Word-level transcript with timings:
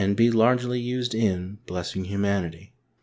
be 0.15 0.31
largely 0.31 0.79
used 0.79 1.13
in 1.13 1.59
blessing 1.67 2.05
humanity. 2.05 2.73